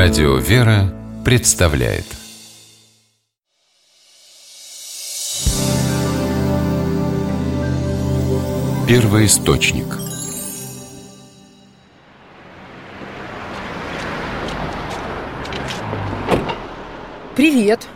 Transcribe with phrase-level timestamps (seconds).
[0.00, 2.04] Радио «Вера» представляет
[8.86, 9.86] Первый источник
[17.34, 17.88] Привет.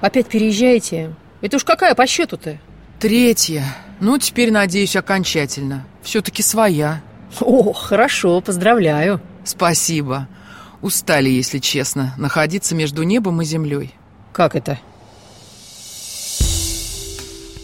[0.00, 1.12] Опять переезжаете?
[1.40, 2.58] Это уж какая по счету-то?
[3.00, 3.64] Третья.
[3.98, 5.84] Ну, теперь, надеюсь, окончательно.
[6.02, 7.02] Все-таки своя.
[7.40, 9.20] О, хорошо, поздравляю.
[9.42, 10.28] Спасибо.
[10.80, 13.94] Устали, если честно, находиться между небом и землей.
[14.32, 14.78] Как это?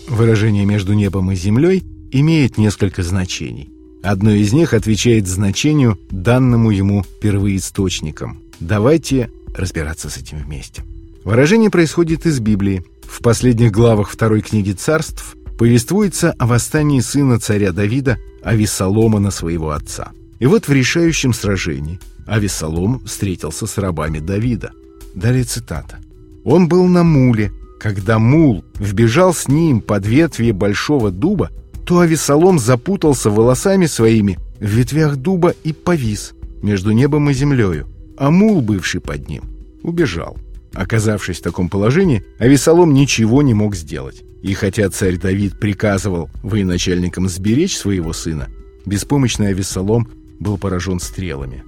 [0.09, 3.71] Выражение «между небом и землей» имеет несколько значений.
[4.03, 8.41] Одно из них отвечает значению, данному ему первоисточником.
[8.61, 10.85] Давайте разбираться с этим вместе.
[11.25, 12.85] Выражение происходит из Библии.
[13.03, 19.71] В последних главах второй книги царств повествуется о восстании сына царя Давида Авесолома на своего
[19.71, 20.12] отца.
[20.39, 24.72] И вот в решающем сражении Авесолом встретился с рабами Давида.
[25.14, 25.98] Далее цитата.
[26.44, 27.53] «Он был на муле.
[27.81, 31.50] Когда мул вбежал с ним под ветви большого дуба,
[31.84, 38.31] то Авесолом запутался волосами своими в ветвях дуба и повис между небом и землею, а
[38.31, 39.42] мул, бывший под ним,
[39.83, 40.38] убежал.
[40.72, 44.22] Оказавшись в таком положении, Авесолом ничего не мог сделать.
[44.42, 48.48] И хотя царь Давид приказывал военачальникам сберечь своего сына,
[48.84, 50.09] беспомощный Авесолом
[50.41, 51.64] был поражен стрелами.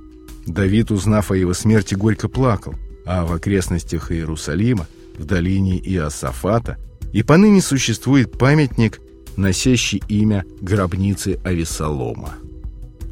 [0.46, 4.86] Давид, узнав о его смерти, горько плакал, а в окрестностях Иерусалима,
[5.18, 6.78] в долине Иосафата,
[7.12, 9.00] и поныне существует памятник,
[9.36, 12.34] носящий имя гробницы Авесолома.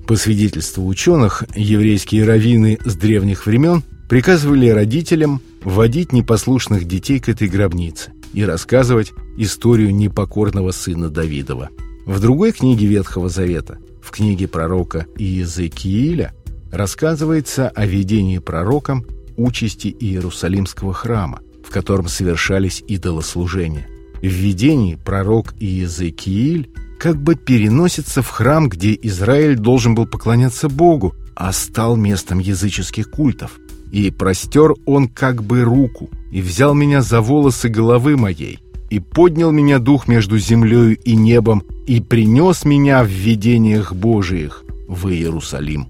[0.07, 7.49] По свидетельству ученых, еврейские раввины с древних времен приказывали родителям вводить непослушных детей к этой
[7.49, 11.71] гробнице и рассказывать историю непокорного сына Давидова.
[12.05, 16.35] В другой книге Ветхого Завета, в книге пророка Иезекииля,
[16.75, 23.87] рассказывается о видении пророком участи Иерусалимского храма, в котором совершались идолослужения.
[24.21, 31.15] В видении пророк Иезекииль как бы переносится в храм, где Израиль должен был поклоняться Богу,
[31.35, 33.59] а стал местом языческих культов.
[33.93, 38.59] И простер он как бы руку, и взял меня за волосы головы моей,
[38.91, 45.09] и поднял меня дух между землею и небом, и принес меня в видениях Божиих в
[45.09, 45.89] Иерусалим.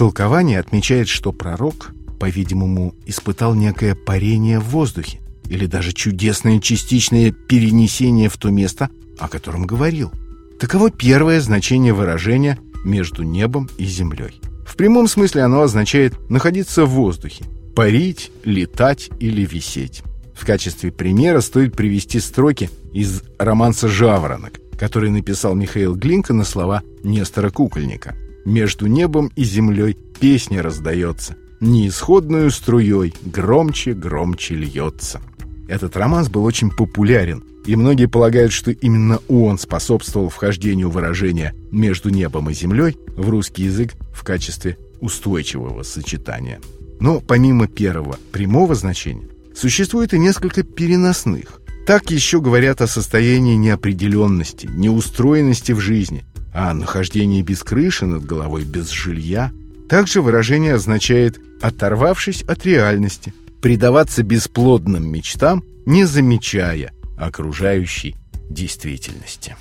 [0.00, 8.30] Толкование отмечает, что пророк, по-видимому, испытал некое парение в воздухе или даже чудесное частичное перенесение
[8.30, 10.10] в то место, о котором говорил.
[10.58, 14.40] Таково первое значение выражения «между небом и землей».
[14.66, 17.44] В прямом смысле оно означает находиться в воздухе,
[17.76, 20.02] парить, летать или висеть.
[20.34, 26.82] В качестве примера стоит привести строки из романса «Жаворонок», который написал Михаил Глинка на слова
[27.04, 35.20] Нестора Кукольника– между небом и землей песня раздается, неисходную струей громче, громче льется.
[35.68, 42.10] Этот романс был очень популярен, и многие полагают, что именно он способствовал вхождению выражения «между
[42.10, 46.60] небом и землей» в русский язык в качестве устойчивого сочетания.
[47.00, 51.60] Но помимо первого прямого значения, существует и несколько переносных.
[51.86, 58.64] Так еще говорят о состоянии неопределенности, неустроенности в жизни, а нахождение без крыши над головой,
[58.64, 59.52] без жилья.
[59.88, 68.16] Также выражение означает «оторвавшись от реальности», предаваться бесплодным мечтам, не замечая окружающей
[68.48, 69.56] действительности.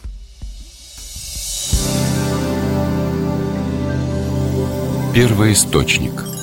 [5.13, 6.23] Первый источник–